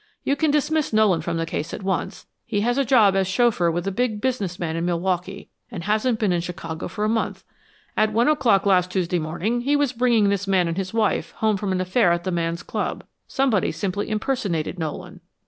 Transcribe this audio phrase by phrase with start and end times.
[0.23, 2.25] You can dismiss Nolan from the case at once.
[2.43, 6.17] He has a job as chauffeur with a big business man in Milwaukee, and hasn't
[6.17, 7.43] been in Chicago for a month.
[7.95, 11.55] At one o'clock last Tuesday morning he was bringing this man and his wife home
[11.55, 13.03] from an affair at the man's club.
[13.27, 15.21] Someone simply impersonated Nolan."